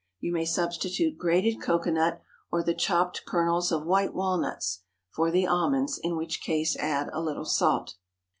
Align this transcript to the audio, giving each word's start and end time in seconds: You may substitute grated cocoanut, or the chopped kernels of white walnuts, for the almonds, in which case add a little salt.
You 0.19 0.33
may 0.33 0.45
substitute 0.45 1.19
grated 1.19 1.61
cocoanut, 1.61 2.23
or 2.51 2.63
the 2.63 2.73
chopped 2.73 3.23
kernels 3.27 3.71
of 3.71 3.85
white 3.85 4.15
walnuts, 4.15 4.79
for 5.11 5.29
the 5.29 5.45
almonds, 5.45 5.99
in 6.01 6.15
which 6.17 6.41
case 6.41 6.75
add 6.77 7.11
a 7.13 7.21
little 7.21 7.45
salt. 7.45 7.97